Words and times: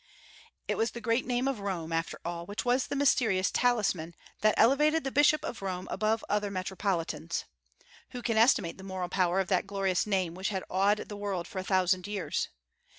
It 0.67 0.79
was 0.79 0.89
the 0.93 0.99
great 0.99 1.27
name 1.27 1.47
of 1.47 1.59
ROME, 1.59 1.91
after 1.93 2.19
all, 2.25 2.47
which 2.47 2.65
was 2.65 2.87
the 2.87 2.95
mysterious 2.95 3.51
talisman 3.51 4.15
that 4.39 4.55
elevated 4.57 5.03
the 5.03 5.11
Bishop 5.11 5.45
of 5.45 5.61
Rome 5.61 5.87
above 5.91 6.25
other 6.27 6.49
metropolitans. 6.49 7.45
Who 8.09 8.23
can 8.23 8.35
estimate 8.35 8.79
the 8.79 8.83
moral 8.83 9.09
power 9.09 9.39
of 9.39 9.47
that 9.49 9.67
glorious 9.67 10.07
name 10.07 10.33
which 10.33 10.49
had 10.49 10.63
awed 10.71 11.07
the 11.07 11.15
world 11.15 11.47
for 11.47 11.59
a 11.59 11.63
thousand 11.63 12.07
years? 12.07 12.49